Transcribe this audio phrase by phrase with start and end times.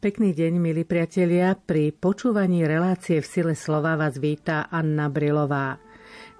[0.00, 1.52] Pekný deň, milí priatelia.
[1.52, 5.76] Pri počúvaní relácie v sile slova vás víta Anna Brilová.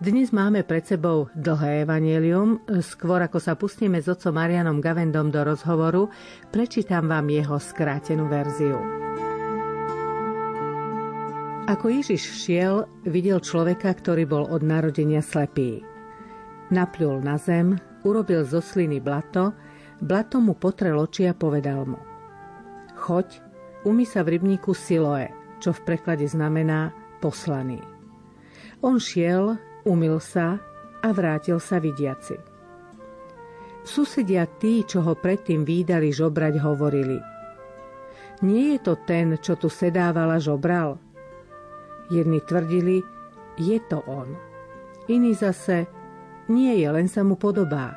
[0.00, 2.64] Dnes máme pred sebou dlhé evanielium.
[2.80, 6.08] Skôr ako sa pustíme s otcom Marianom Gavendom do rozhovoru,
[6.48, 8.80] prečítam vám jeho skrátenú verziu.
[11.68, 15.84] Ako Ježiš šiel, videl človeka, ktorý bol od narodenia slepý.
[16.72, 17.76] Napľul na zem,
[18.08, 19.52] urobil zo sliny blato,
[20.00, 22.00] blato mu potrel oči a povedal mu
[22.96, 23.49] Choď,
[23.84, 25.30] umy sa v rybníku Siloe,
[25.60, 27.80] čo v preklade znamená poslaný.
[28.80, 30.60] On šiel, umil sa
[31.00, 32.36] a vrátil sa vidiaci.
[33.84, 37.16] Susedia tí, čo ho predtým výdali žobrať, hovorili
[38.44, 40.96] Nie je to ten, čo tu sedával a žobral–
[42.10, 43.02] Jedni tvrdili,
[43.54, 44.34] je to on.
[45.06, 45.86] Iní zase,
[46.50, 47.94] nie je, len sa mu podobá.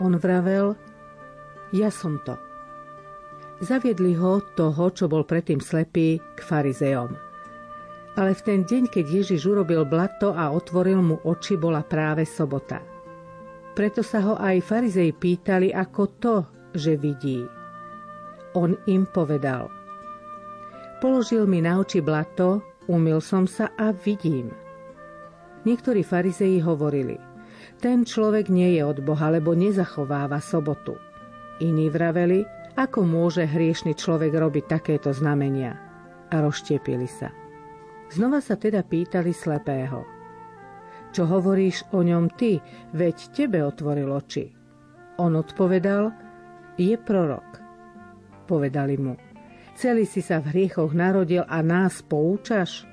[0.00, 0.72] On vravel,
[1.76, 2.40] ja som to.
[3.60, 7.16] Zaviedli ho, toho, čo bol predtým slepý, k farizejom.
[8.16, 12.80] Ale v ten deň, keď Ježiš urobil blato a otvoril mu oči, bola práve sobota.
[13.76, 16.36] Preto sa ho aj farizej pýtali, ako to,
[16.72, 17.44] že vidí.
[18.56, 19.68] On im povedal.
[21.00, 24.54] Položil mi na oči blato, Umil som sa a vidím.
[25.66, 27.18] Niektorí farizeji hovorili,
[27.82, 30.94] ten človek nie je od Boha, lebo nezachováva sobotu.
[31.58, 32.46] Iní vraveli,
[32.76, 35.80] ako môže hriešný človek robiť takéto znamenia.
[36.28, 37.32] A rozštiepili sa.
[38.12, 40.04] Znova sa teda pýtali slepého.
[41.10, 42.60] Čo hovoríš o ňom ty,
[42.92, 44.52] veď tebe otvoril oči.
[45.16, 46.12] On odpovedal,
[46.76, 47.64] je prorok.
[48.44, 49.16] Povedali mu,
[49.76, 52.88] Celý si sa v hriechoch narodil a nás poučaš?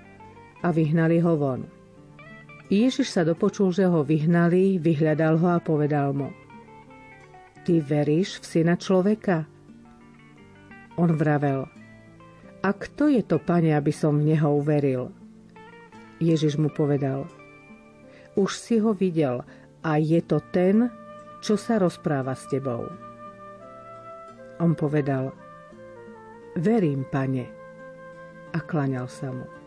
[0.63, 1.63] A vyhnali ho von.
[2.68, 6.31] Ježiš sa dopočul, že ho vyhnali, vyhľadal ho a povedal mu
[7.63, 9.53] Ty veríš v syna človeka?
[11.00, 11.66] On vravel
[12.62, 15.09] A kto je to, pane, aby som v neho uveril?
[16.22, 17.26] Ježiš mu povedal
[18.38, 19.42] Už si ho videl
[19.84, 20.88] a je to ten,
[21.44, 22.88] čo sa rozpráva s tebou.
[24.64, 25.34] On povedal–
[26.53, 27.50] Verím, pane.
[28.53, 29.62] A klaňal sa mu.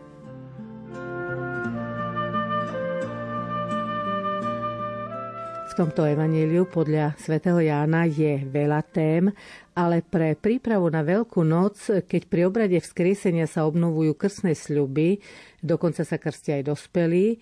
[5.77, 9.29] Tomto evaníliu podľa svätého Jána je veľa tém,
[9.77, 15.21] ale pre prípravu na Veľkú noc, keď pri obrade vzkriesenia sa obnovujú krstné sľuby,
[15.61, 17.37] dokonca sa krstia aj dospelí,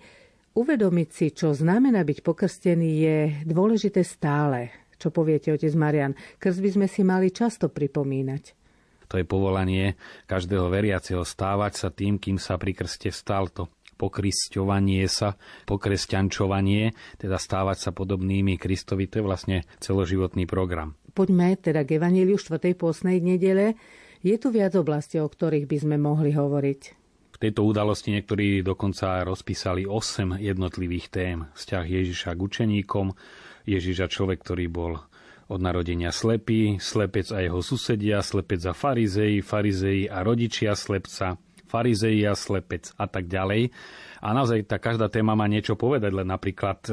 [0.52, 4.68] uvedomiť si, čo znamená byť pokrstený, je dôležité stále.
[5.00, 6.12] Čo poviete, otec Marian?
[6.36, 8.52] Krst by sme si mali často pripomínať.
[9.08, 9.96] To je povolanie
[10.28, 13.64] každého veriaceho stávať sa tým, kým sa pri krste stal to
[13.96, 15.34] pokrisťovanie sa,
[15.64, 20.94] pokresťančovanie, teda stávať sa podobnými Kristovi, to je vlastne celoživotný program.
[21.16, 22.76] Poďme teda k Evangeliu 4.
[22.76, 23.80] pôsnej nedele.
[24.20, 26.80] Je tu viac oblastí, o ktorých by sme mohli hovoriť.
[27.36, 31.38] V tejto udalosti niektorí dokonca rozpísali 8 jednotlivých tém.
[31.52, 33.12] Vzťah Ježiša k učeníkom,
[33.68, 34.92] Ježiša človek, ktorý bol
[35.46, 42.22] od narodenia slepý, slepec a jeho susedia, slepec a farizei, farizei a rodičia slepca, farizei
[42.24, 43.74] a slepec a tak ďalej.
[44.22, 46.92] A naozaj tá každá téma má niečo povedať, len napríklad e,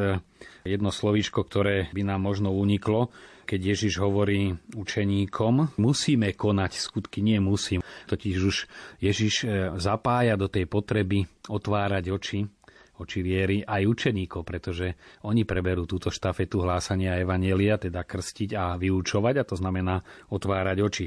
[0.67, 3.13] jedno slovíčko, ktoré by nám možno uniklo,
[3.44, 7.84] keď Ježiš hovorí učeníkom, musíme konať skutky, nie musím.
[8.07, 8.56] Totiž už
[9.00, 9.47] Ježiš e,
[9.79, 12.40] zapája do tej potreby otvárať oči
[12.94, 14.94] oči viery aj učeníkov, pretože
[15.25, 21.05] oni preberú túto štafetu hlásania Evanielia, teda krstiť a vyučovať, a to znamená otvárať oči.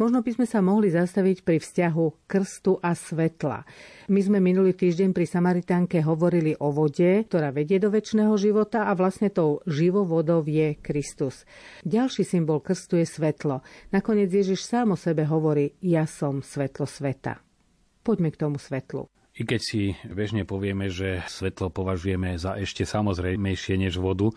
[0.00, 3.64] Možno by sme sa mohli zastaviť pri vzťahu krstu a svetla.
[4.10, 8.92] My sme minulý týždeň pri Samaritánke hovorili o vode, ktorá vedie do väčšného života a
[8.96, 11.46] vlastne tou živovodou je Kristus.
[11.86, 13.62] Ďalší symbol krstu je svetlo.
[13.94, 17.38] Nakoniec Ježiš sám o sebe hovorí, ja som svetlo sveta.
[18.02, 19.06] Poďme k tomu svetlu.
[19.32, 24.28] I keď si bežne povieme, že svetlo považujeme za ešte samozrejmejšie než vodu,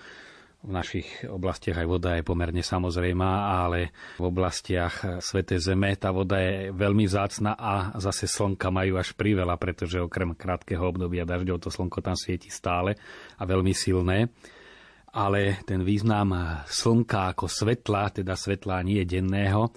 [0.65, 3.31] v našich oblastiach aj voda je pomerne samozrejmá,
[3.61, 9.13] ale v oblastiach Svetej Zeme tá voda je veľmi vzácna a zase slnka majú až
[9.13, 12.97] priveľa, pretože okrem krátkeho obdobia dažďov to slnko tam svieti stále
[13.37, 14.33] a veľmi silné.
[15.15, 16.33] Ale ten význam
[16.67, 19.71] slnka ako svetla, teda svetla nie denného,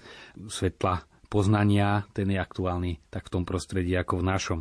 [0.51, 4.61] svetla poznania, ten je aktuálny tak v tom prostredí ako v našom.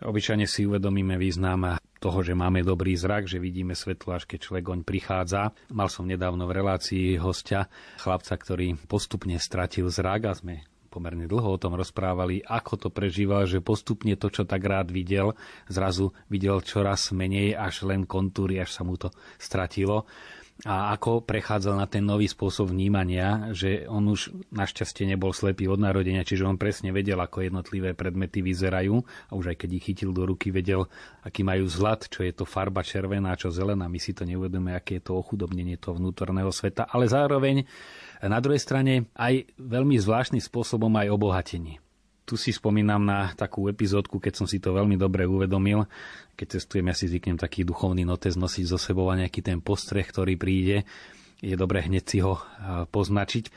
[0.00, 4.64] Obyčajne si uvedomíme význam toho, že máme dobrý zrak, že vidíme svetlo, až keď človek
[4.72, 5.52] oň prichádza.
[5.70, 7.68] Mal som nedávno v relácii hostia,
[8.00, 13.46] chlapca, ktorý postupne stratil zrak a sme pomerne dlho o tom rozprávali, ako to prežíval,
[13.46, 15.38] že postupne to, čo tak rád videl,
[15.70, 20.10] zrazu videl čoraz menej, až len kontúry, až sa mu to stratilo.
[20.68, 25.80] A ako prechádzal na ten nový spôsob vnímania, že on už našťastie nebol slepý od
[25.80, 30.12] narodenia, čiže on presne vedel, ako jednotlivé predmety vyzerajú a už aj keď ich chytil
[30.12, 30.84] do ruky, vedel,
[31.24, 33.88] aký majú zlat, čo je to farba červená, čo zelená.
[33.88, 37.64] My si to neuvedomíme, aké je to ochudobnenie toho vnútorného sveta, ale zároveň
[38.20, 41.80] na druhej strane aj veľmi zvláštnym spôsobom aj obohatenie
[42.30, 45.90] tu si spomínam na takú epizódku, keď som si to veľmi dobre uvedomil.
[46.38, 50.06] Keď cestujem, ja si zvyknem taký duchovný notes nosiť zo sebou a nejaký ten postreh,
[50.06, 50.86] ktorý príde.
[51.42, 52.38] Je dobre hneď si ho
[52.94, 53.50] poznačiť.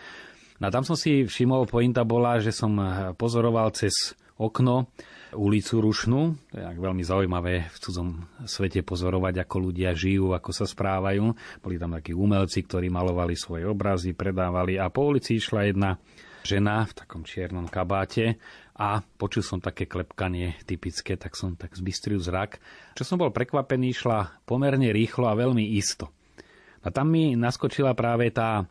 [0.57, 2.73] No a tam som si všimol, pointa bola, že som
[3.13, 4.89] pozoroval cez okno
[5.37, 6.21] ulicu Rušnú.
[6.49, 11.29] To je veľmi zaujímavé v cudzom svete pozorovať, ako ľudia žijú, ako sa správajú.
[11.61, 16.01] Boli tam takí umelci, ktorí malovali svoje obrazy, predávali a po ulici išla jedna
[16.43, 18.37] žena v takom čiernom kabáte
[18.75, 22.59] a počul som také klepkanie typické, tak som tak zbystril zrak.
[22.93, 26.11] Čo som bol prekvapený, šla pomerne rýchlo a veľmi isto.
[26.83, 28.67] A tam mi naskočila práve tá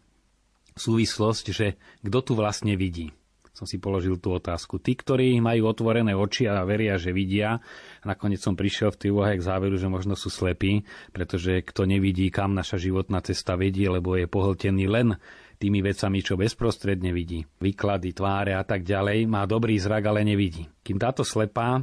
[0.76, 1.66] súvislosť, že
[2.04, 3.12] kto tu vlastne vidí.
[3.52, 4.80] Som si položil tú otázku.
[4.80, 7.60] Tí, ktorí majú otvorené oči a veria, že vidia,
[8.00, 11.84] a nakoniec som prišiel v tej úvahe k záveru, že možno sú slepí, pretože kto
[11.84, 15.20] nevidí, kam naša životná cesta vedie, lebo je pohltený len
[15.62, 20.66] tými vecami, čo bezprostredne vidí, výklady, tváre a tak ďalej, má dobrý zrak, ale nevidí.
[20.82, 21.78] Kým táto slepá,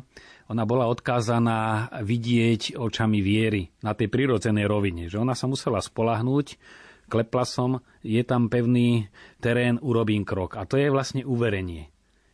[0.52, 6.60] ona bola odkázaná vidieť očami viery na tej prirodzenej rovine, že ona sa musela spolahnúť,
[7.08, 9.08] klepla som, je tam pevný
[9.40, 10.60] terén, urobím krok.
[10.60, 11.88] A to je vlastne uverenie.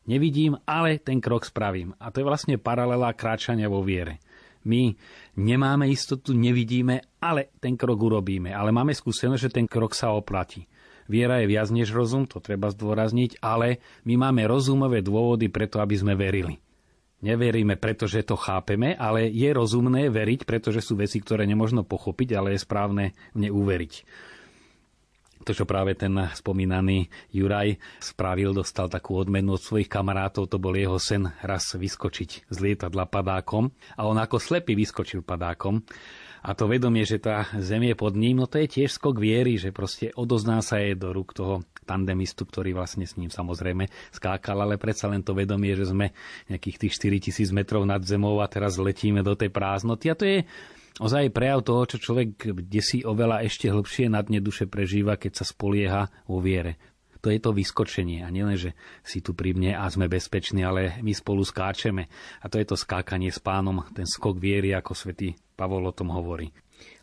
[0.09, 1.93] Nevidím, ale ten krok spravím.
[2.01, 4.17] A to je vlastne paralela kráčania vo viere.
[4.65, 4.97] My
[5.37, 8.49] nemáme istotu, nevidíme, ale ten krok urobíme.
[8.49, 10.65] Ale máme skúsenosť, že ten krok sa oplatí.
[11.05, 15.95] Viera je viac než rozum, to treba zdôrazniť, ale my máme rozumové dôvody preto, aby
[15.97, 16.57] sme verili.
[17.25, 22.53] Neveríme, pretože to chápeme, ale je rozumné veriť, pretože sú veci, ktoré nemožno pochopiť, ale
[22.53, 23.93] je správne v ne uveriť.
[25.45, 30.73] To, čo práve ten spomínaný Juraj spravil, dostal takú odmenu od svojich kamarátov, to bol
[30.73, 35.85] jeho sen raz vyskočiť z lietadla padákom a on ako slepý vyskočil padákom
[36.45, 39.57] a to vedomie, že tá zem je pod ním, no to je tiež skok viery,
[39.57, 44.61] že proste odozná sa jej do rúk toho tandemistu, ktorý vlastne s ním samozrejme skákal,
[44.61, 46.13] ale predsa len to vedomie, že sme
[46.45, 46.93] nejakých tých
[47.33, 50.05] 4000 metrov nad zemou a teraz letíme do tej prázdnoty.
[50.13, 50.37] A to je
[51.01, 55.45] ozaj prejav toho, čo človek si oveľa ešte hlbšie na dne duše prežíva, keď sa
[55.49, 56.77] spolieha vo viere.
[57.25, 58.21] To je to vyskočenie.
[58.21, 62.05] A nielen, že si tu pri mne a sme bezpeční, ale my spolu skáčeme.
[62.39, 66.13] A to je to skákanie s pánom, ten skok viery, ako svätý Pavol o tom
[66.13, 66.53] hovorí.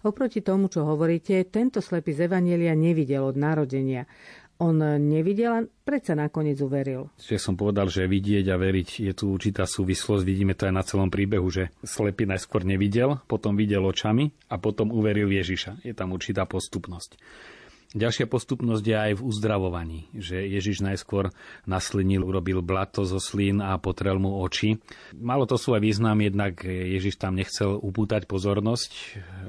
[0.07, 4.07] Oproti tomu, čo hovoríte, tento slepý z Evanielia nevidel od narodenia.
[4.63, 7.11] On nevidel a predsa nakoniec uveril.
[7.19, 10.23] Čiže som povedal, že vidieť a veriť je tu určitá súvislosť.
[10.23, 14.95] Vidíme to aj na celom príbehu, že slepý najskôr nevidel, potom videl očami a potom
[14.95, 15.83] uveril Ježiša.
[15.83, 17.19] Je tam určitá postupnosť.
[17.93, 21.29] Ďalšia postupnosť je aj v uzdravovaní, že Ježiš najskôr
[21.69, 24.81] naslinil, urobil blato zo slín a potrel mu oči.
[25.13, 28.91] Malo to svoj význam, jednak Ježiš tam nechcel upútať pozornosť,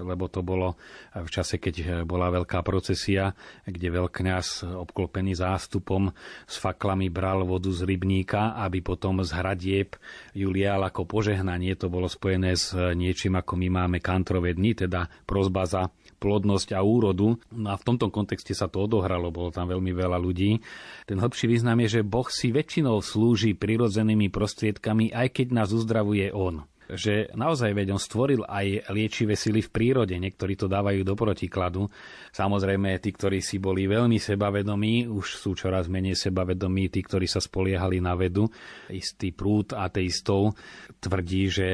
[0.04, 0.76] lebo to bolo
[1.16, 3.32] v čase, keď bola veľká procesia,
[3.64, 6.12] kde veľkňaz obklopený zástupom
[6.44, 9.96] s faklami bral vodu z rybníka, aby potom z hradieb
[10.36, 11.80] Juliál ako požehnanie.
[11.80, 15.88] To bolo spojené s niečím, ako my máme kantrové dni, teda prozba za
[16.24, 17.36] plodnosť a úrodu.
[17.52, 20.64] No a v tomto kontexte sa to odohralo, bolo tam veľmi veľa ľudí.
[21.04, 26.32] Ten hĺbší význam je, že Boh si väčšinou slúži prirodzenými prostriedkami, aj keď nás uzdravuje
[26.32, 30.16] On že naozaj veď on stvoril aj liečivé sily v prírode.
[30.18, 31.88] Niektorí to dávajú do protikladu.
[32.34, 37.40] Samozrejme, tí, ktorí si boli veľmi sebavedomí, už sú čoraz menej sebavedomí, tí, ktorí sa
[37.40, 38.50] spoliehali na vedu.
[38.90, 40.58] Istý prúd ateistov
[41.00, 41.68] tvrdí, že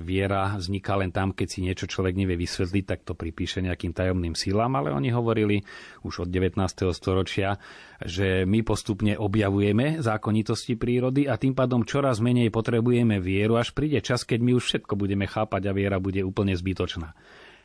[0.00, 4.34] viera vzniká len tam, keď si niečo človek nevie vysvetliť, tak to pripíše nejakým tajomným
[4.34, 5.62] silám, ale oni hovorili
[6.06, 6.58] už od 19.
[6.94, 7.58] storočia,
[8.00, 14.00] že my postupne objavujeme zákonitosti prírody a tým pádom čoraz menej potrebujeme vieru, až príde
[14.04, 17.12] čas, keď my už všetko budeme chápať a viera bude úplne zbytočná.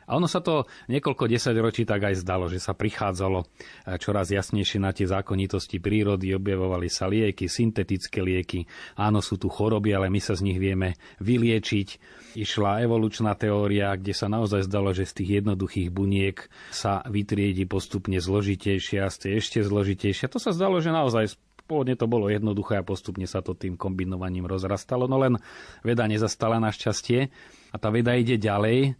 [0.06, 4.78] A ono sa to niekoľko desaťročí tak aj zdalo, že sa prichádzalo eh, čoraz jasnejšie
[4.82, 8.66] na tie zákonitosti prírody, objavovali sa lieky, syntetické lieky.
[8.98, 11.88] Áno, sú tu choroby, ale my sa z nich vieme vyliečiť.
[12.32, 16.36] Išla evolučná teória, kde sa naozaj zdalo, že z tých jednoduchých buniek
[16.72, 20.32] sa vytriedi postupne zložitejšie a z tej ešte zložitejšie.
[20.32, 21.36] To sa zdalo, že naozaj
[21.72, 25.40] Pôvodne to bolo jednoduché a postupne sa to tým kombinovaním rozrastalo, no len
[25.80, 27.32] veda nezastala našťastie
[27.72, 28.92] a tá veda ide ďalej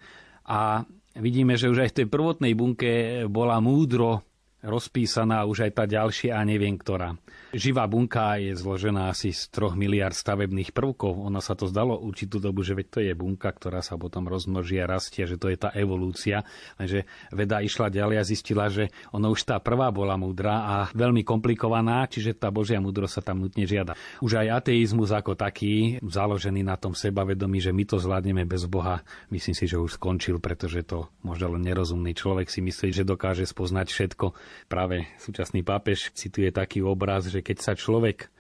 [0.49, 0.81] a
[1.21, 2.91] vidíme, že už aj v tej prvotnej bunke
[3.29, 4.25] bola múdro
[4.64, 7.12] rozpísaná už aj tá ďalšia a neviem ktorá.
[7.52, 11.21] Živá bunka je zložená asi z 3 miliard stavebných prvkov.
[11.21, 14.80] Ona sa to zdalo určitú dobu, že veď to je bunka, ktorá sa potom rozmnoží
[14.80, 16.49] a rastie, že to je tá evolúcia.
[16.80, 21.21] Lenže veda išla ďalej a zistila, že ona už tá prvá bola múdra a veľmi
[21.28, 24.00] komplikovaná, čiže tá Božia múdrosť sa tam nutne žiada.
[24.25, 29.04] Už aj ateizmus ako taký, založený na tom sebavedomí, že my to zvládneme bez Boha,
[29.28, 33.44] myslím si, že už skončil, pretože to možno len nerozumný človek si myslí, že dokáže
[33.44, 34.32] spoznať všetko.
[34.73, 38.30] Práve súčasný pápež cituje taký obraz, že keď sa človek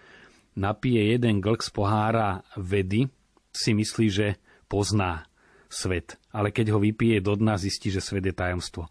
[0.56, 3.08] napije jeden glk z pohára vedy,
[3.52, 4.40] si myslí, že
[4.70, 5.28] pozná
[5.68, 6.16] svet.
[6.32, 8.88] Ale keď ho vypije do dna, zistí, že svet je tajomstvo.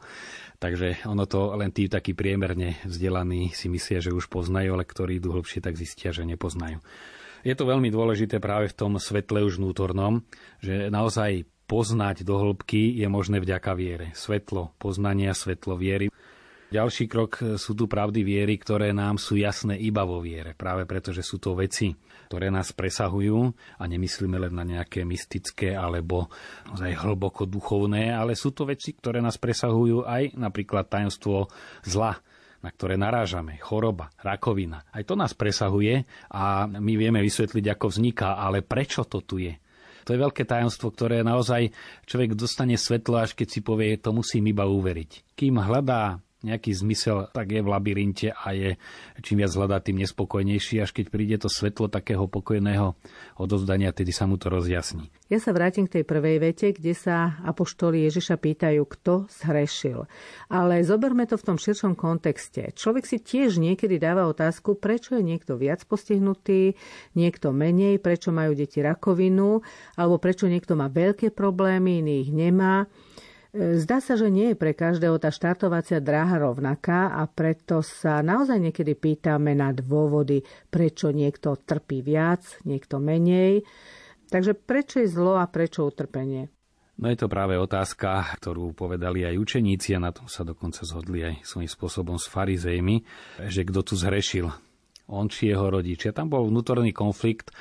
[0.61, 5.17] Takže ono to len tí takí priemerne vzdelaní si myslia, že už poznajú, ale ktorí
[5.17, 6.77] idú hlbšie, tak zistia, že nepoznajú.
[7.41, 10.21] Je to veľmi dôležité práve v tom svetle už vnútornom,
[10.61, 14.13] že naozaj poznať do hĺbky je možné vďaka viere.
[14.13, 16.13] Svetlo poznania, svetlo viery
[16.71, 20.55] ďalší krok e, sú tu pravdy viery, ktoré nám sú jasné iba vo viere.
[20.55, 21.91] Práve preto, že sú to veci,
[22.31, 26.31] ktoré nás presahujú a nemyslíme len na nejaké mystické alebo
[26.71, 31.51] aj hlboko duchovné, ale sú to veci, ktoré nás presahujú aj napríklad tajomstvo
[31.83, 32.15] zla,
[32.63, 34.87] na ktoré narážame, choroba, rakovina.
[34.95, 39.59] Aj to nás presahuje a my vieme vysvetliť, ako vzniká, ale prečo to tu je.
[40.07, 41.69] To je veľké tajomstvo, ktoré naozaj
[42.09, 45.37] človek dostane svetlo, až keď si povie, to musím iba uveriť.
[45.37, 48.75] Kým hľadá nejaký zmysel, tak je v labyrinte a je
[49.21, 52.97] čím viac hľadá, tým nespokojnejší, až keď príde to svetlo takého pokojného
[53.37, 55.09] odovzdania, tedy sa mu to rozjasní.
[55.31, 60.09] Ja sa vrátim k tej prvej vete, kde sa apoštoli Ježiša pýtajú, kto zhrešil.
[60.51, 62.75] Ale zoberme to v tom širšom kontexte.
[62.75, 66.75] Človek si tiež niekedy dáva otázku, prečo je niekto viac postihnutý,
[67.15, 69.63] niekto menej, prečo majú deti rakovinu,
[69.95, 72.91] alebo prečo niekto má veľké problémy, iných nemá.
[73.51, 78.71] Zdá sa, že nie je pre každého tá štartovacia dráha rovnaká a preto sa naozaj
[78.71, 80.39] niekedy pýtame na dôvody,
[80.71, 83.67] prečo niekto trpí viac, niekto menej.
[84.31, 86.47] Takže prečo je zlo a prečo utrpenie?
[86.95, 91.19] No je to práve otázka, ktorú povedali aj učeníci a na tom sa dokonca zhodli
[91.19, 93.03] aj svojím spôsobom s farizejmi,
[93.51, 94.47] že kto tu zhrešil,
[95.11, 96.15] on či jeho rodičia.
[96.15, 97.51] Tam bol vnútorný konflikt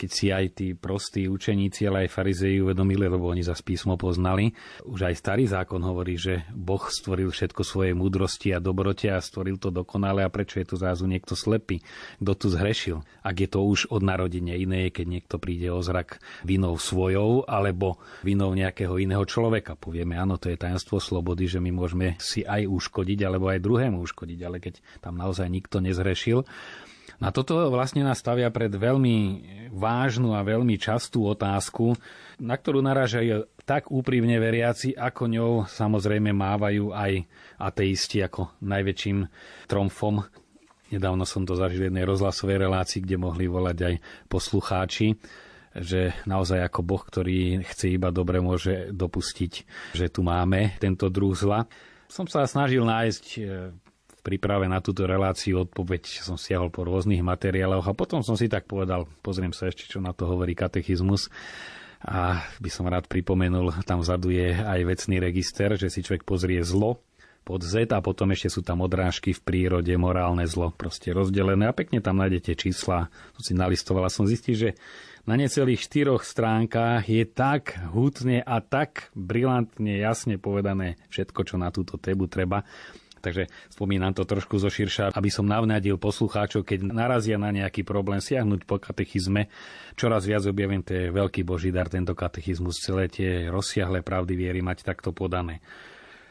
[0.00, 4.56] keď si aj tí prostí učeníci, ale aj farizeji uvedomili, lebo oni za písmo poznali.
[4.88, 9.60] Už aj starý zákon hovorí, že Boh stvoril všetko svoje múdrosti a dobrote a stvoril
[9.60, 11.84] to dokonale a prečo je tu zrazu niekto slepý?
[12.16, 13.04] Kto tu zhrešil?
[13.20, 16.16] Ak je to už od narodenia iné, keď niekto príde o zrak
[16.48, 19.76] vinou svojou alebo vinou nejakého iného človeka.
[19.76, 24.00] Povieme, áno, to je tajomstvo slobody, že my môžeme si aj uškodiť alebo aj druhému
[24.00, 26.48] uškodiť, ale keď tam naozaj nikto nezhrešil,
[27.20, 29.16] na toto vlastne nás stavia pred veľmi
[29.70, 31.94] vážnu a veľmi častú otázku,
[32.40, 37.28] na ktorú narážajú tak úprimne veriaci, ako ňou samozrejme mávajú aj
[37.60, 39.28] ateisti ako najväčším
[39.68, 40.24] tromfom.
[40.90, 43.94] Nedávno som to zažil jednej rozhlasovej relácii, kde mohli volať aj
[44.26, 45.14] poslucháči
[45.70, 49.52] že naozaj ako Boh, ktorý chce iba dobre, môže dopustiť,
[49.94, 51.70] že tu máme tento druh zla.
[52.10, 53.24] Som sa snažil nájsť
[53.78, 53.79] v
[54.20, 58.68] príprave na túto reláciu odpoveď som siahol po rôznych materiáloch a potom som si tak
[58.68, 61.32] povedal, pozriem sa ešte, čo na to hovorí katechizmus.
[62.00, 66.64] A by som rád pripomenul, tam vzadu je aj vecný register, že si človek pozrie
[66.64, 67.04] zlo
[67.44, 71.76] pod Z a potom ešte sú tam odrážky v prírode, morálne zlo, proste rozdelené a
[71.76, 73.12] pekne tam nájdete čísla.
[73.36, 74.70] To si nalistovala, som zistil, že
[75.28, 81.68] na necelých štyroch stránkach je tak hutne a tak brilantne jasne povedané všetko, čo na
[81.68, 82.64] túto tému treba,
[83.20, 88.18] Takže spomínam to trošku zo širša, aby som navnadil poslucháčov, keď narazia na nejaký problém
[88.18, 89.52] siahnuť po katechizme.
[89.94, 94.64] Čoraz viac objavím, to je veľký boží dar, tento katechizmus, celé tie rozsiahle pravdy viery
[94.64, 95.60] mať takto podané.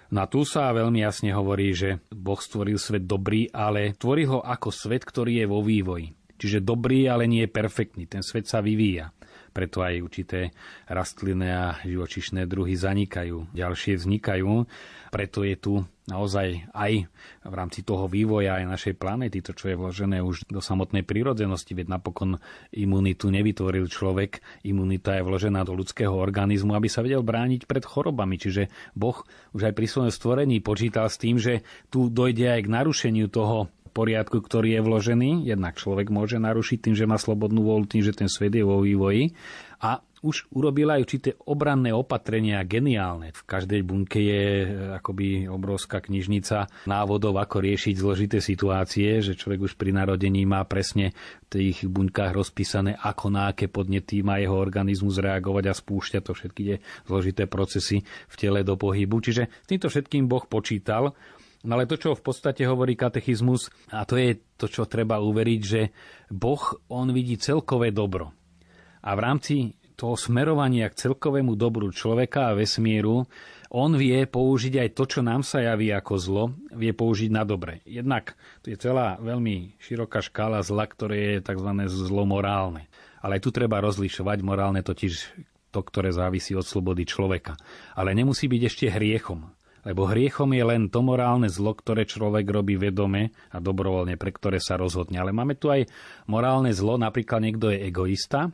[0.10, 4.74] Na tu sa veľmi jasne hovorí, že Boh stvoril svet dobrý, ale tvoril ho ako
[4.74, 6.10] svet, ktorý je vo vývoji.
[6.40, 8.10] Čiže dobrý, ale nie je perfektný.
[8.10, 9.14] Ten svet sa vyvíja
[9.60, 10.56] preto aj určité
[10.88, 14.64] rastlinné a živočišné druhy zanikajú, ďalšie vznikajú.
[15.12, 15.74] Preto je tu
[16.08, 17.12] naozaj aj
[17.44, 21.76] v rámci toho vývoja aj našej planéty, to, čo je vložené už do samotnej prírodzenosti,
[21.76, 22.40] veď napokon
[22.72, 28.40] imunitu nevytvoril človek, imunita je vložená do ľudského organizmu, aby sa vedel brániť pred chorobami.
[28.40, 32.74] Čiže Boh už aj pri svojom stvorení počítal s tým, že tu dojde aj k
[32.74, 35.32] narušeniu toho poriadku, ktorý je vložený.
[35.50, 38.86] Jednak človek môže narušiť tým, že má slobodnú voľu, tým, že ten svet je vo
[38.86, 39.34] vývoji.
[39.80, 43.32] A už urobila aj určité obranné opatrenia geniálne.
[43.32, 44.68] V každej bunke je e,
[45.00, 51.16] akoby obrovská knižnica návodov, ako riešiť zložité situácie, že človek už pri narodení má presne
[51.48, 56.32] v tých buňkách rozpísané, ako na aké podnety má jeho organizmus reagovať a spúšťať to
[56.36, 56.78] všetky tie
[57.08, 59.24] zložité procesy v tele do pohybu.
[59.24, 61.16] Čiže s týmto všetkým Boh počítal
[61.68, 65.62] No ale to, čo v podstate hovorí katechizmus, a to je to, čo treba uveriť,
[65.62, 65.82] že
[66.32, 68.32] Boh, on vidí celkové dobro.
[69.04, 69.56] A v rámci
[70.00, 73.28] toho smerovania k celkovému dobru človeka a vesmíru,
[73.76, 77.84] on vie použiť aj to, čo nám sa javí ako zlo, vie použiť na dobre.
[77.84, 81.70] Jednak to je celá veľmi široká škála zla, ktoré je tzv.
[81.92, 82.88] zlo morálne.
[83.20, 85.14] Ale tu treba rozlišovať morálne totiž
[85.70, 87.60] to, ktoré závisí od slobody človeka.
[87.94, 89.52] Ale nemusí byť ešte hriechom.
[89.88, 94.60] Lebo hriechom je len to morálne zlo, ktoré človek robí vedome a dobrovoľne, pre ktoré
[94.60, 95.20] sa rozhodne.
[95.20, 95.88] Ale máme tu aj
[96.28, 98.52] morálne zlo, napríklad niekto je egoista,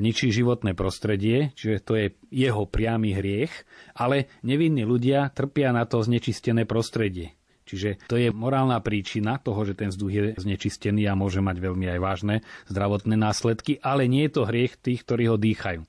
[0.00, 3.52] ničí životné prostredie, čiže to je jeho priamy hriech,
[3.94, 7.36] ale nevinní ľudia trpia na to znečistené prostredie.
[7.64, 11.88] Čiže to je morálna príčina toho, že ten vzduch je znečistený a môže mať veľmi
[11.96, 12.36] aj vážne
[12.68, 15.80] zdravotné následky, ale nie je to hriech tých, ktorí ho dýchajú.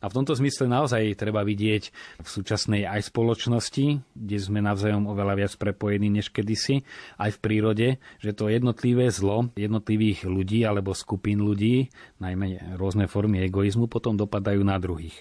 [0.00, 1.92] A v tomto zmysle naozaj treba vidieť
[2.24, 6.88] v súčasnej aj spoločnosti, kde sme navzájom oveľa viac prepojení než kedysi,
[7.20, 13.44] aj v prírode, že to jednotlivé zlo jednotlivých ľudí alebo skupín ľudí, najmä rôzne formy
[13.44, 15.20] egoizmu, potom dopadajú na druhých.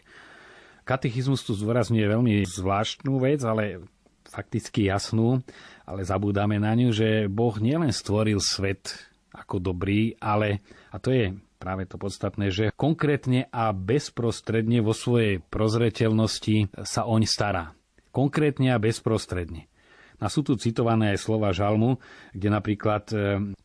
[0.87, 3.83] Katechizmus tu zdôrazňuje veľmi zvláštnu vec, ale
[4.31, 5.43] fakticky jasnú,
[5.83, 8.95] ale zabúdame na ňu, že Boh nielen stvoril svet
[9.35, 15.43] ako dobrý, ale, a to je práve to podstatné, že konkrétne a bezprostredne vo svojej
[15.43, 17.75] prozreteľnosti sa oň stará.
[18.15, 19.67] Konkrétne a bezprostredne.
[20.19, 21.95] A sú tu citované aj slova žalmu,
[22.35, 23.15] kde napríklad, e,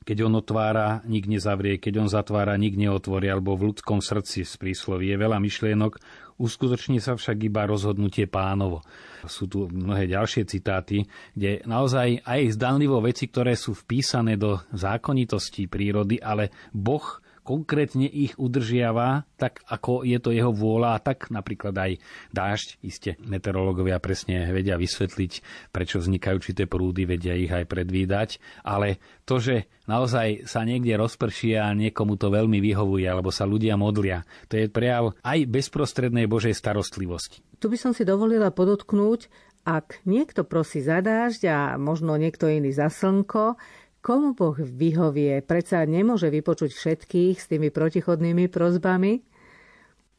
[0.06, 4.54] keď on otvára, nik nezavrie, keď on zatvára, nik neotvorí, alebo v ľudskom srdci z
[4.54, 5.98] prísloví je veľa myšlienok,
[6.38, 8.86] uskutoční sa však iba rozhodnutie pánovo.
[9.26, 15.66] Sú tu mnohé ďalšie citáty, kde naozaj aj zdanlivo veci, ktoré sú vpísané do zákonitostí
[15.66, 21.92] prírody, ale Boh konkrétne ich udržiava tak, ako je to jeho vôľa tak napríklad aj
[22.32, 22.68] dážď.
[22.80, 25.32] Iste meteorológovia presne vedia vysvetliť,
[25.70, 31.60] prečo vznikajú určité prúdy, vedia ich aj predvídať, ale to, že naozaj sa niekde rozprší
[31.60, 36.56] a niekomu to veľmi vyhovuje, alebo sa ľudia modlia, to je prejav aj bezprostrednej Božej
[36.56, 37.44] starostlivosti.
[37.60, 39.28] Tu by som si dovolila podotknúť,
[39.64, 43.56] ak niekto prosí za dážď a možno niekto iný za slnko,
[44.04, 45.40] Komu Boh vyhovie?
[45.40, 49.24] Predsa nemôže vypočuť všetkých s tými protichodnými prozbami?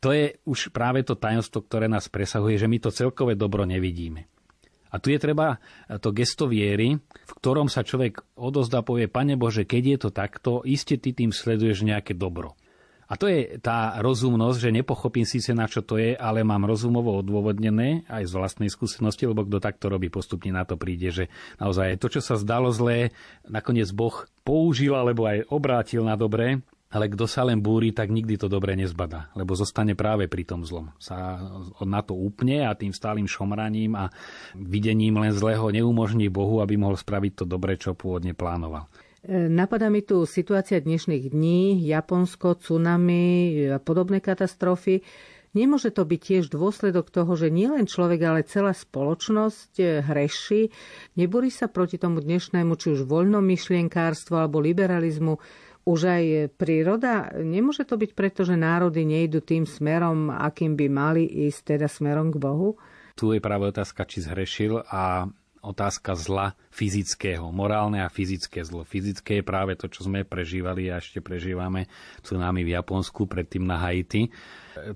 [0.02, 4.26] To je už práve to tajomstvo, ktoré nás presahuje, že my to celkové dobro nevidíme.
[4.90, 5.62] A tu je treba
[6.02, 10.52] to gesto viery, v ktorom sa človek odozdá povie, Pane Bože, keď je to takto,
[10.66, 12.58] iste ty tým sleduješ nejaké dobro.
[13.06, 17.22] A to je tá rozumnosť, že nepochopím síce na čo to je, ale mám rozumovo
[17.22, 21.26] odôvodnené aj z vlastnej skúsenosti, lebo kto takto robí, postupne na to príde, že
[21.62, 23.14] naozaj to, čo sa zdalo zlé,
[23.46, 26.66] nakoniec Boh použil alebo aj obrátil na dobré,
[26.96, 30.64] ale kto sa len búri, tak nikdy to dobre nezbadá, lebo zostane práve pri tom
[30.64, 30.96] zlom.
[30.96, 31.44] Sa
[31.84, 34.08] na to úplne a tým stálym šomraním a
[34.56, 38.88] videním len zlého neumožní Bohu, aby mohol spraviť to dobre, čo pôvodne plánoval.
[39.26, 45.02] Napadá mi tu situácia dnešných dní, Japonsko, tsunami a podobné katastrofy.
[45.58, 50.70] Nemôže to byť tiež dôsledok toho, že nielen človek, ale celá spoločnosť hreší.
[51.18, 55.42] Nebúri sa proti tomu dnešnému, či už voľnomyšlienkárstvu alebo liberalizmu,
[55.86, 56.24] už aj
[56.60, 57.34] príroda.
[57.40, 62.30] Nemôže to byť preto, že národy nejdu tým smerom, akým by mali ísť, teda smerom
[62.30, 62.78] k Bohu?
[63.16, 65.30] Tu je práve otázka, či zhrešil a
[65.66, 68.86] otázka zla fyzického, morálne a fyzické zlo.
[68.86, 71.90] Fyzické je práve to, čo sme prežívali a ešte prežívame
[72.22, 74.30] tsunami v Japonsku, predtým na Haiti.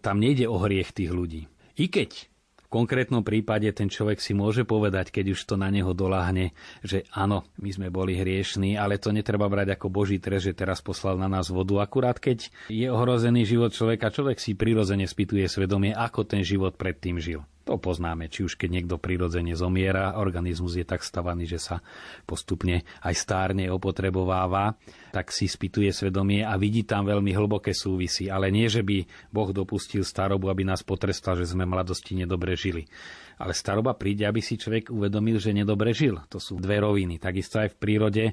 [0.06, 1.50] Tam nejde o hriech tých ľudí.
[1.80, 2.30] I keď
[2.70, 6.54] v konkrétnom prípade ten človek si môže povedať, keď už to na neho doláhne,
[6.86, 10.78] že áno, my sme boli hriešní, ale to netreba brať ako Boží trest, že teraz
[10.78, 11.82] poslal na nás vodu.
[11.82, 17.18] Akurát keď je ohrozený život človeka, človek si prirodzene spýtuje svedomie, ako ten život predtým
[17.18, 17.42] žil.
[17.70, 21.86] To poznáme, či už keď niekto prirodzene zomiera, organizmus je tak stavaný, že sa
[22.26, 24.74] postupne aj stárne opotrebováva,
[25.14, 28.26] tak si spýtuje svedomie a vidí tam veľmi hlboké súvisy.
[28.26, 32.90] Ale nie, že by Boh dopustil starobu, aby nás potrestal, že sme mladosti nedobre žili.
[33.38, 36.18] Ale staroba príde, aby si človek uvedomil, že nedobre žil.
[36.34, 37.22] To sú dve roviny.
[37.22, 38.24] Takisto aj v prírode,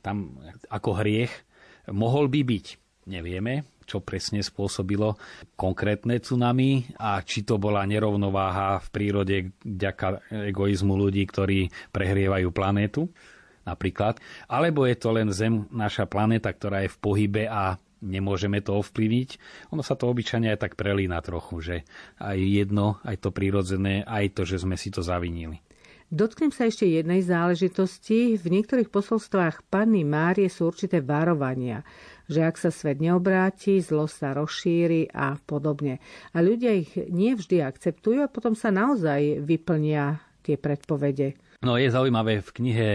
[0.00, 0.40] tam
[0.72, 1.32] ako hriech
[1.92, 2.66] mohol by byť.
[3.10, 5.18] Nevieme, čo presne spôsobilo
[5.58, 13.10] konkrétne tsunami a či to bola nerovnováha v prírode vďaka egoizmu ľudí, ktorí prehrievajú planétu
[13.66, 18.78] napríklad, alebo je to len Zem, naša planéta, ktorá je v pohybe a nemôžeme to
[18.78, 19.30] ovplyvniť.
[19.74, 21.76] Ono sa to obyčajne aj tak prelína trochu, že
[22.22, 25.60] aj jedno, aj to prírodzené, aj to, že sme si to zavinili.
[26.10, 28.34] Dotknem sa ešte jednej záležitosti.
[28.34, 31.86] V niektorých posolstvách Panny Márie sú určité varovania
[32.30, 35.98] že ak sa svet neobráti, zlo sa rozšíri a podobne.
[36.30, 41.34] A ľudia ich nie vždy akceptujú a potom sa naozaj vyplnia tie predpovede.
[41.60, 42.90] No je zaujímavé, v knihe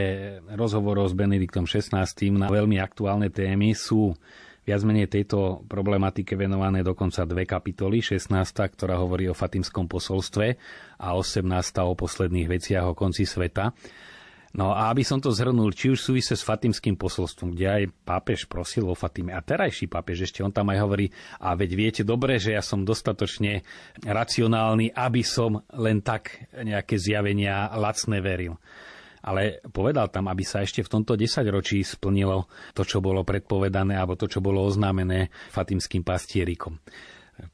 [0.58, 4.18] rozhovorov s Benediktom XVI na veľmi aktuálne témy sú
[4.66, 8.02] viac menej tejto problematike venované dokonca dve kapitoly.
[8.02, 10.58] 16, ktorá hovorí o Fatimskom posolstve
[10.98, 11.46] a 18
[11.86, 13.70] o posledných veciach o konci sveta.
[14.56, 18.48] No a aby som to zhrnul, či už súvise s Fatimským posolstvom, kde aj pápež
[18.48, 21.12] prosil o Fatime a terajší pápež ešte, on tam aj hovorí,
[21.44, 23.68] a veď viete dobre, že ja som dostatočne
[24.08, 28.56] racionálny, aby som len tak nejaké zjavenia lacné veril.
[29.26, 34.16] Ale povedal tam, aby sa ešte v tomto desaťročí splnilo to, čo bolo predpovedané, alebo
[34.16, 36.80] to, čo bolo oznámené fatimským pastierikom.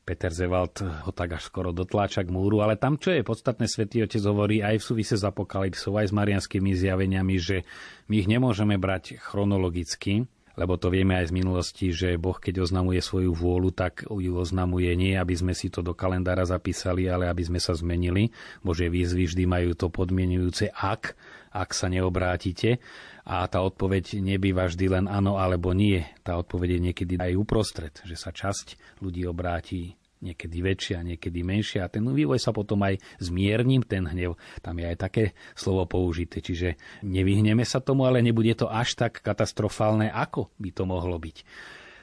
[0.05, 4.05] Peter Zevald ho tak až skoro dotláča k múru, ale tam, čo je podstatné, Svetý
[4.05, 7.65] Otec hovorí aj v súvise s apokalypsou, aj s marianskými zjaveniami, že
[8.05, 12.99] my ich nemôžeme brať chronologicky, lebo to vieme aj z minulosti, že Boh, keď oznamuje
[13.01, 17.41] svoju vôľu, tak ju oznamuje nie, aby sme si to do kalendára zapísali, ale aby
[17.41, 18.29] sme sa zmenili.
[18.61, 21.15] Bože výzvy vždy majú to podmienujúce ak,
[21.51, 22.79] ak sa neobrátite
[23.27, 26.01] a tá odpoveď nebýva vždy len áno alebo nie.
[26.23, 31.89] Tá odpoveď je niekedy aj uprostred, že sa časť ľudí obráti niekedy väčšia, niekedy menšia
[31.89, 34.37] a ten vývoj sa potom aj zmierním, ten hnev.
[34.61, 35.23] Tam je aj také
[35.57, 40.83] slovo použité, čiže nevyhneme sa tomu, ale nebude to až tak katastrofálne, ako by to
[40.85, 41.37] mohlo byť.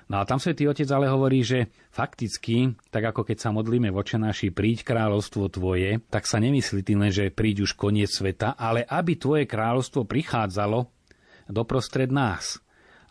[0.08, 4.16] No a tam svätý Otec ale hovorí, že fakticky, tak ako keď sa modlíme voče
[4.16, 8.88] naši príď kráľovstvo tvoje, tak sa nemyslí tým len, že príď už koniec sveta, ale
[8.88, 10.88] aby tvoje kráľovstvo prichádzalo
[11.52, 12.56] doprostred nás.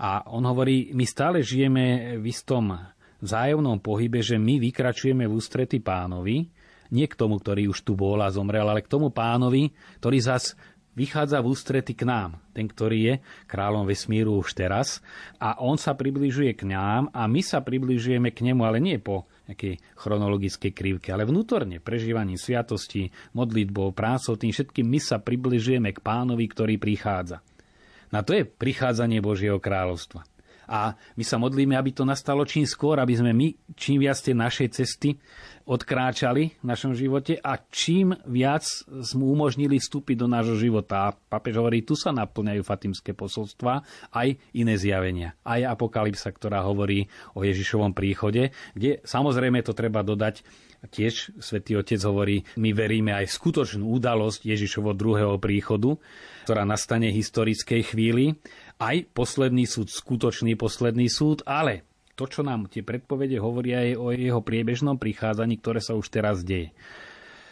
[0.01, 2.73] A on hovorí, my stále žijeme v istom
[3.21, 6.49] vzájomnom pohybe, že my vykračujeme v ústrety pánovi,
[6.93, 9.69] nie k tomu, ktorý už tu bol a zomrel, ale k tomu pánovi,
[10.01, 10.57] ktorý zas
[10.97, 15.05] vychádza v ústrety k nám, ten, ktorý je kráľom vesmíru už teraz
[15.37, 19.29] a on sa približuje k nám a my sa približujeme k nemu, ale nie po
[19.45, 26.01] nejakej chronologickej krivke, ale vnútorne, prežívaním sviatosti, modlitbou, prácou, tým všetkým my sa približujeme k
[26.01, 27.45] pánovi, ktorý prichádza.
[28.09, 30.25] Na to je prichádzanie Božieho kráľovstva.
[30.67, 34.35] A my sa modlíme, aby to nastalo čím skôr, aby sme my čím viac tie
[34.35, 35.15] našej cesty
[35.67, 41.11] odkráčali v našom živote a čím viac sme umožnili vstúpiť do nášho života.
[41.11, 43.83] A papež hovorí, tu sa naplňajú fatimské posolstva,
[44.15, 45.35] aj iné zjavenia.
[45.43, 50.47] Aj apokalypsa, ktorá hovorí o Ježišovom príchode, kde samozrejme to treba dodať,
[50.87, 55.97] tiež svätý Otec hovorí, my veríme aj v skutočnú udalosť Ježišovo druhého príchodu,
[56.47, 58.39] ktorá nastane historickej chvíli,
[58.77, 61.85] aj posledný súd, skutočný posledný súd, ale
[62.17, 66.41] to, čo nám tie predpovede hovoria aj o jeho priebežnom prichádzaní, ktoré sa už teraz
[66.41, 66.73] deje.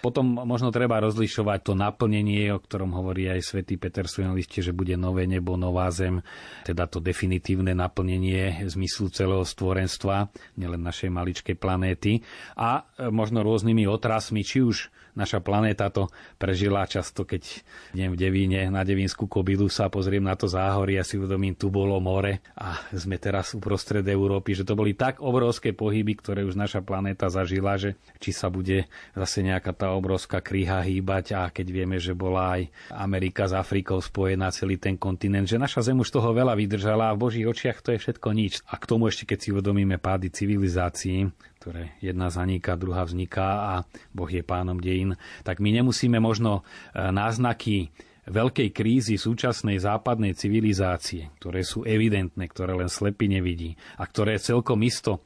[0.06, 4.62] Potom možno treba rozlišovať to naplnenie, o ktorom hovorí aj svätý Peter v svojom liste,
[4.62, 6.22] že bude nové nebo, nová zem,
[6.62, 10.30] teda to definitívne naplnenie zmyslu celého stvorenstva,
[10.62, 12.22] nielen našej maličkej planéty.
[12.54, 17.64] A možno rôznymi otrasmi, či už naša planéta to prežila často, keď
[17.96, 21.72] idem v Devíne na Devínsku kobilu sa pozriem na to záhorie a si uvedomím, tu
[21.72, 26.60] bolo more a sme teraz uprostred Európy, že to boli tak obrovské pohyby, ktoré už
[26.60, 31.68] naša planéta zažila, že či sa bude zase nejaká tá obrovská kríha hýbať a keď
[31.72, 32.62] vieme, že bola aj
[32.94, 37.16] Amerika s Afrikou spojená celý ten kontinent, že naša Zem už toho veľa vydržala a
[37.16, 38.66] v Božích očiach to je všetko nič.
[38.66, 41.30] A k tomu ešte, keď si uvedomíme pády civilizácií,
[41.62, 43.74] ktoré jedna zaniká, druhá vzniká a
[44.14, 45.05] Boh je pánom dejín,
[45.46, 47.94] tak my nemusíme možno e, náznaky
[48.26, 54.82] veľkej krízy súčasnej západnej civilizácie, ktoré sú evidentné, ktoré len slepý nevidí a ktoré celkom
[54.82, 55.22] isto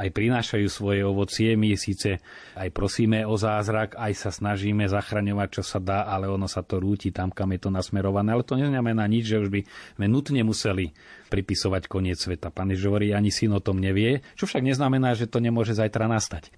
[0.00, 1.54] aj prinášajú svoje ovocie.
[1.58, 2.22] My síce
[2.54, 6.78] aj prosíme o zázrak, aj sa snažíme zachraňovať, čo sa dá, ale ono sa to
[6.78, 8.32] rúti tam, kam je to nasmerované.
[8.32, 9.60] Ale to neznamená nič, že už by
[9.98, 10.94] sme nutne museli
[11.30, 12.50] pripisovať koniec sveta.
[12.50, 16.50] Pán Ježiš ani syn o tom nevie, čo však neznamená, že to nemôže zajtra nastať.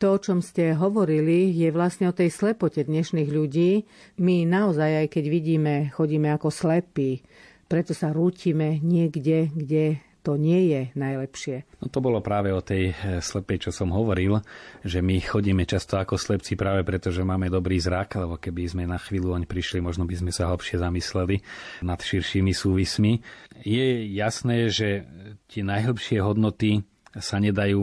[0.00, 3.84] To, o čom ste hovorili, je vlastne o tej slepote dnešných ľudí.
[4.16, 7.20] My naozaj, aj keď vidíme, chodíme ako slepí,
[7.68, 11.68] preto sa rútime niekde, kde to nie je najlepšie.
[11.84, 14.40] No to bolo práve o tej eh, slepej, čo som hovoril,
[14.80, 18.88] že my chodíme často ako slepci práve preto, že máme dobrý zrak, lebo keby sme
[18.88, 21.44] na chvíľu oň prišli, možno by sme sa hlbšie zamysleli
[21.84, 23.20] nad širšími súvismi.
[23.68, 25.04] Je jasné, že
[25.44, 27.82] tie najhlbšie hodnoty sa nedajú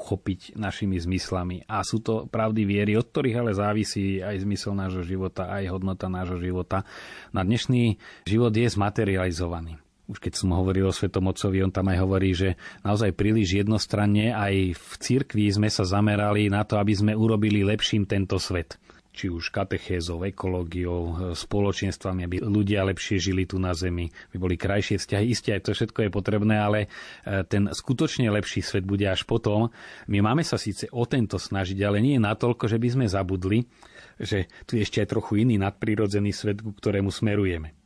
[0.00, 1.68] uchopiť našimi zmyslami.
[1.68, 6.08] A sú to pravdy viery, od ktorých ale závisí aj zmysel nášho života, aj hodnota
[6.08, 6.88] nášho života.
[7.36, 11.98] Na dnešný život je zmaterializovaný už keď som hovoril o Svetom Otcovi, on tam aj
[12.04, 17.16] hovorí, že naozaj príliš jednostranne aj v cirkvi sme sa zamerali na to, aby sme
[17.16, 18.76] urobili lepším tento svet.
[19.14, 24.98] Či už katechézou, ekológiou, spoločenstvami, aby ľudia lepšie žili tu na Zemi, aby boli krajšie
[24.98, 25.24] vzťahy.
[25.30, 26.88] Isté aj to všetko je potrebné, ale e,
[27.46, 29.70] ten skutočne lepší svet bude až potom.
[30.10, 33.62] My máme sa síce o tento snažiť, ale nie natoľko, že by sme zabudli,
[34.18, 37.83] že tu je ešte aj trochu iný nadprirodzený svet, ku ktorému smerujeme.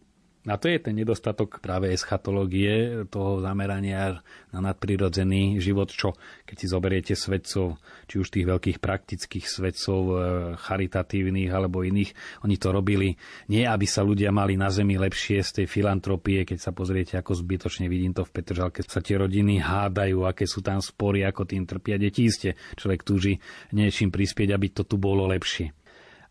[0.48, 6.16] A to je ten nedostatok práve eschatológie, toho zamerania na nadprirodzený život, čo
[6.48, 7.76] keď si zoberiete svedcov,
[8.08, 10.14] či už tých veľkých praktických svedcov, e,
[10.56, 13.12] charitatívnych alebo iných, oni to robili
[13.52, 17.36] nie, aby sa ľudia mali na zemi lepšie z tej filantropie, keď sa pozriete, ako
[17.36, 21.68] zbytočne vidím to v Petržalke, sa tie rodiny hádajú, aké sú tam spory, ako tým
[21.68, 22.24] trpia deti.
[22.24, 23.36] Isté, človek túži
[23.76, 25.76] niečím prispieť, aby to tu bolo lepšie.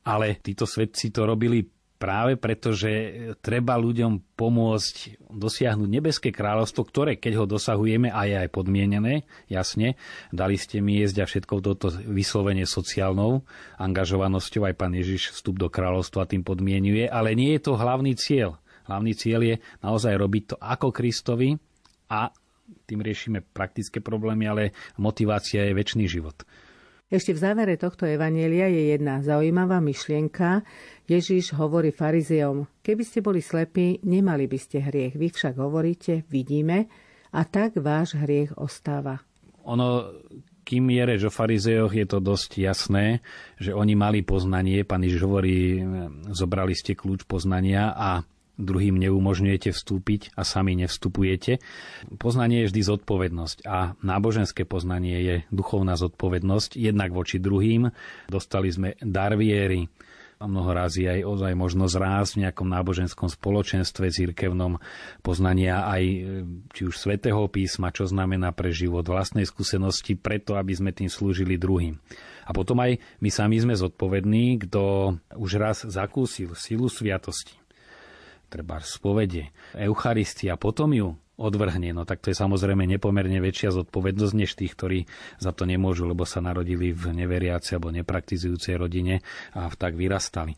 [0.10, 2.90] Ale títo svedci to robili práve preto, že
[3.42, 9.98] treba ľuďom pomôcť dosiahnuť nebeské kráľovstvo, ktoré keď ho dosahujeme a je aj podmienené, jasne,
[10.30, 13.42] dali ste mi jesť a všetko toto vyslovene sociálnou
[13.82, 18.62] angažovanosťou, aj pán Ježiš vstup do kráľovstva tým podmienuje, ale nie je to hlavný cieľ.
[18.88, 21.60] Hlavný cieľ je naozaj robiť to ako Kristovi
[22.08, 22.32] a
[22.88, 24.64] tým riešime praktické problémy, ale
[24.96, 26.48] motivácia je väčší život.
[27.08, 30.68] Ešte v závere tohto evanielia je jedna zaujímavá myšlienka.
[31.08, 35.16] Ježiš hovorí farizeom, keby ste boli slepí, nemali by ste hriech.
[35.16, 36.92] Vy však hovoríte, vidíme,
[37.32, 39.24] a tak váš hriech ostáva.
[39.64, 40.04] Ono,
[40.68, 43.24] kým je reč o farizeoch, je to dosť jasné,
[43.56, 44.84] že oni mali poznanie.
[44.84, 45.80] Pán Ježiš hovorí,
[46.36, 48.20] zobrali ste kľúč poznania a
[48.58, 51.62] druhým neumožňujete vstúpiť a sami nevstupujete.
[52.18, 57.94] Poznanie je vždy zodpovednosť a náboženské poznanie je duchovná zodpovednosť jednak voči druhým.
[58.28, 59.88] Dostali sme dar viery,
[60.38, 64.78] a mnoho razy aj ozaj možno zrásť v nejakom náboženskom spoločenstve, církevnom
[65.26, 66.18] poznania aj e,
[66.78, 71.58] či už svätého písma, čo znamená pre život vlastnej skúsenosti, preto aby sme tým slúžili
[71.58, 71.98] druhým.
[72.46, 77.58] A potom aj my sami sme zodpovední, kto už raz zakúsil silu sviatosti
[78.48, 84.58] treba spovede, Eucharistia, potom ju odvrhne, no tak to je samozrejme nepomerne väčšia zodpovednosť než
[84.58, 85.00] tých, ktorí
[85.38, 89.22] za to nemôžu, lebo sa narodili v neveriacej alebo nepraktizujúcej rodine
[89.54, 90.58] a tak vyrastali.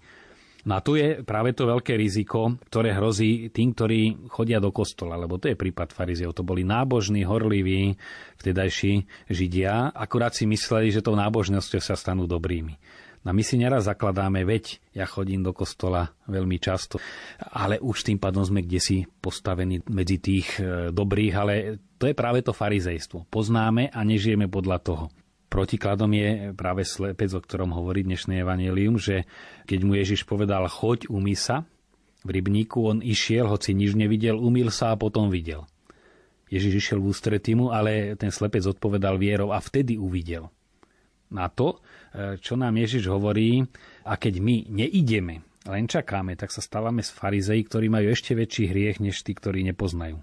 [0.68, 5.16] No a tu je práve to veľké riziko, ktoré hrozí tým, ktorí chodia do kostola,
[5.16, 6.36] lebo to je prípad farizeov.
[6.36, 7.96] To boli nábožní, horliví,
[8.44, 12.76] vtedajší židia, akurát si mysleli, že tou nábožnosťou sa stanú dobrými.
[13.20, 17.04] No my si neraz zakladáme, veď ja chodím do kostola veľmi často,
[17.52, 21.54] ale už tým pádom sme kde si postavení medzi tých e, dobrých, ale
[22.00, 23.28] to je práve to farizejstvo.
[23.28, 25.06] Poznáme a nežijeme podľa toho.
[25.52, 29.28] Protikladom je práve slepec, o ktorom hovorí dnešné evanelium, že
[29.68, 31.68] keď mu Ježiš povedal choď, umy sa,
[32.24, 35.68] v rybníku on išiel, hoci nič nevidel, umil sa a potom videl.
[36.50, 40.50] Ježiš išiel v ústretimu, ale ten slepec odpovedal vierou a vtedy uvidel.
[41.30, 41.82] Na to
[42.42, 43.62] čo nám Ježiš hovorí.
[44.06, 48.72] A keď my neideme, len čakáme, tak sa stávame z farizei, ktorí majú ešte väčší
[48.72, 50.18] hriech, než tí, ktorí nepoznajú.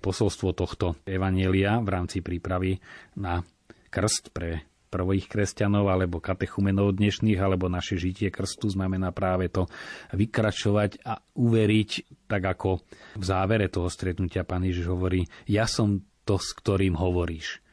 [0.00, 2.80] Posolstvo tohto evanielia v rámci prípravy
[3.16, 3.40] na
[3.88, 4.64] krst pre
[4.94, 9.66] prvých kresťanov alebo katechumenov dnešných alebo naše žitie krstu znamená práve to
[10.14, 11.90] vykračovať a uveriť
[12.30, 12.78] tak ako
[13.18, 17.63] v závere toho stretnutia pán Ježiš hovorí ja som to, s ktorým hovoríš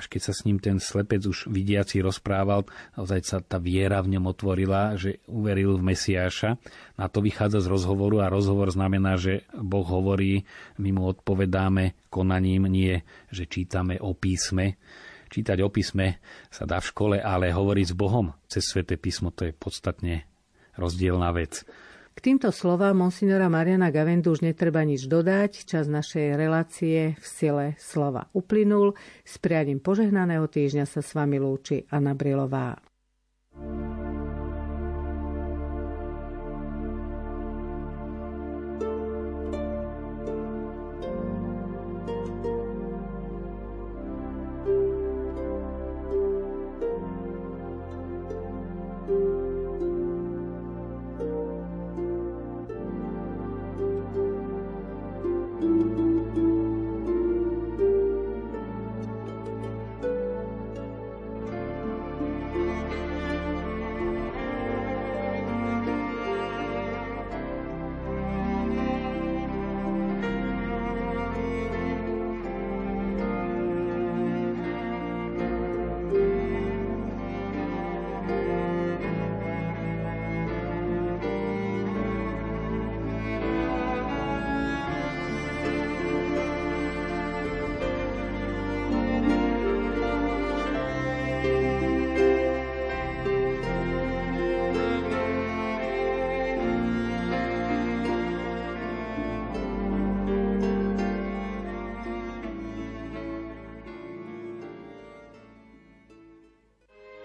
[0.00, 2.64] až keď sa s ním ten slepec už vidiaci rozprával,
[2.96, 6.56] naozaj sa tá viera v ňom otvorila, že uveril v Mesiáša.
[6.96, 10.48] Na to vychádza z rozhovoru a rozhovor znamená, že Boh hovorí,
[10.80, 14.80] my mu odpovedáme konaním, nie, že čítame o písme.
[15.28, 19.46] Čítať o písme sa dá v škole, ale hovoriť s Bohom cez sväté písmo to
[19.46, 20.24] je podstatne
[20.80, 21.62] rozdielna vec.
[22.10, 25.64] K týmto slovám monsignora Mariana Gavendu už netreba nič dodať.
[25.64, 28.98] Čas našej relácie v sile slova uplynul.
[29.22, 32.76] S prianím požehnaného týždňa sa s vami lúči Anna Brilová.